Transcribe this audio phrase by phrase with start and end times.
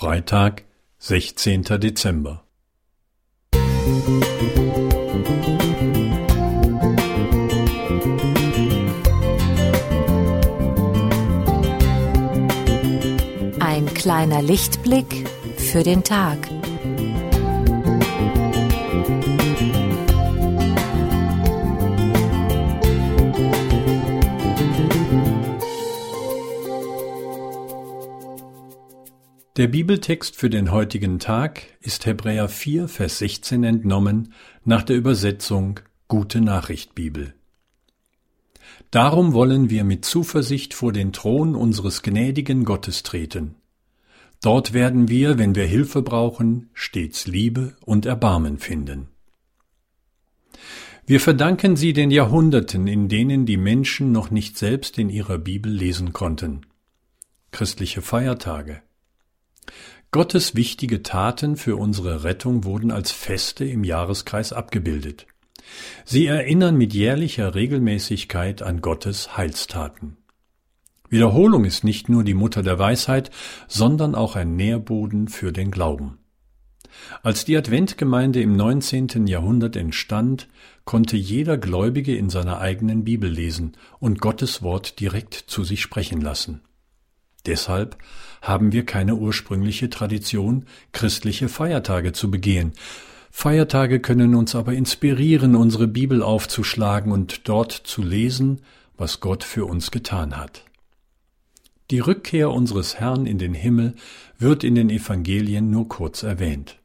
[0.00, 0.62] Freitag,
[0.98, 2.44] sechzehnter Dezember.
[13.58, 16.48] Ein kleiner Lichtblick für den Tag.
[29.58, 34.32] Der Bibeltext für den heutigen Tag ist Hebräer 4, Vers 16 entnommen
[34.64, 37.34] nach der Übersetzung Gute Nachricht Bibel.
[38.92, 43.56] Darum wollen wir mit Zuversicht vor den Thron unseres gnädigen Gottes treten.
[44.42, 49.08] Dort werden wir, wenn wir Hilfe brauchen, stets Liebe und Erbarmen finden.
[51.04, 55.72] Wir verdanken sie den Jahrhunderten, in denen die Menschen noch nicht selbst in ihrer Bibel
[55.72, 56.60] lesen konnten.
[57.50, 58.82] Christliche Feiertage,
[60.10, 65.26] Gottes wichtige Taten für unsere Rettung wurden als Feste im Jahreskreis abgebildet.
[66.04, 70.16] Sie erinnern mit jährlicher Regelmäßigkeit an Gottes Heilstaten.
[71.10, 73.30] Wiederholung ist nicht nur die Mutter der Weisheit,
[73.66, 76.18] sondern auch ein Nährboden für den Glauben.
[77.22, 79.26] Als die Adventgemeinde im 19.
[79.26, 80.48] Jahrhundert entstand,
[80.84, 86.20] konnte jeder Gläubige in seiner eigenen Bibel lesen und Gottes Wort direkt zu sich sprechen
[86.20, 86.62] lassen.
[87.48, 87.96] Deshalb
[88.42, 92.72] haben wir keine ursprüngliche Tradition, christliche Feiertage zu begehen.
[93.30, 98.60] Feiertage können uns aber inspirieren, unsere Bibel aufzuschlagen und dort zu lesen,
[98.98, 100.64] was Gott für uns getan hat.
[101.90, 103.94] Die Rückkehr unseres Herrn in den Himmel
[104.38, 106.78] wird in den Evangelien nur kurz erwähnt.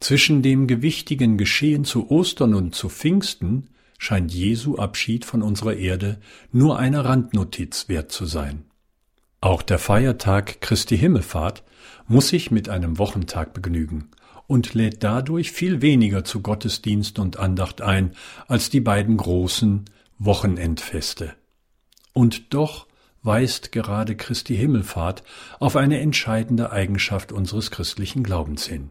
[0.00, 6.18] Zwischen dem gewichtigen Geschehen zu Ostern und zu Pfingsten scheint Jesu Abschied von unserer Erde
[6.50, 8.64] nur eine Randnotiz wert zu sein.
[9.40, 11.62] Auch der Feiertag Christi Himmelfahrt
[12.08, 14.10] muss sich mit einem Wochentag begnügen
[14.48, 18.16] und lädt dadurch viel weniger zu Gottesdienst und Andacht ein
[18.48, 19.84] als die beiden großen
[20.18, 21.34] Wochenendfeste.
[22.12, 22.88] Und doch
[23.22, 25.22] weist gerade Christi Himmelfahrt
[25.60, 28.90] auf eine entscheidende Eigenschaft unseres christlichen Glaubens hin.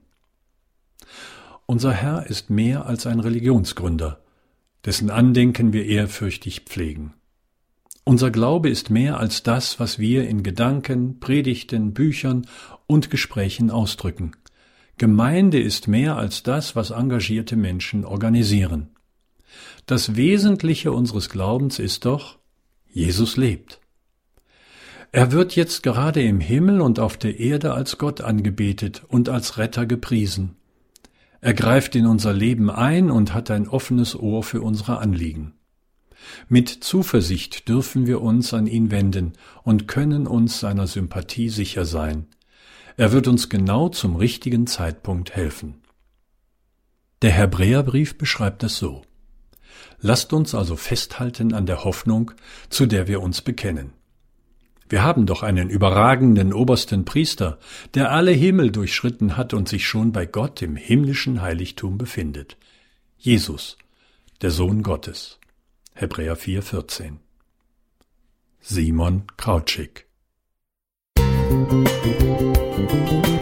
[1.65, 4.21] Unser Herr ist mehr als ein Religionsgründer,
[4.85, 7.13] dessen Andenken wir ehrfürchtig pflegen.
[8.07, 12.47] Unser Glaube ist mehr als das, was wir in Gedanken, Predigten, Büchern
[12.85, 14.31] und Gesprächen ausdrücken.
[14.97, 18.91] Gemeinde ist mehr als das, was engagierte Menschen organisieren.
[19.87, 22.37] Das Wesentliche unseres Glaubens ist doch,
[22.89, 23.81] Jesus lebt.
[25.11, 29.57] Er wird jetzt gerade im Himmel und auf der Erde als Gott angebetet und als
[29.57, 30.55] Retter gepriesen.
[31.41, 35.56] Er greift in unser Leben ein und hat ein offenes Ohr für unsere Anliegen.
[36.49, 39.33] Mit Zuversicht dürfen wir uns an ihn wenden
[39.63, 42.27] und können uns seiner Sympathie sicher sein.
[42.97, 45.81] Er wird uns genau zum richtigen Zeitpunkt helfen.
[47.21, 49.03] Der Hebräerbrief beschreibt es so.
[49.99, 52.31] Lasst uns also festhalten an der Hoffnung,
[52.69, 53.93] zu der wir uns bekennen.
[54.89, 57.59] Wir haben doch einen überragenden obersten Priester,
[57.93, 62.57] der alle Himmel durchschritten hat und sich schon bei Gott im himmlischen Heiligtum befindet.
[63.17, 63.77] Jesus,
[64.41, 65.39] der Sohn Gottes.
[65.99, 67.17] Hebräer 4,14
[68.61, 70.05] Simon Krautschik
[71.17, 73.36] Musik